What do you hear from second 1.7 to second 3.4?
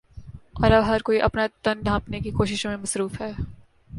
ڈھانپٹنے کی کوششوں میں مصروف ہے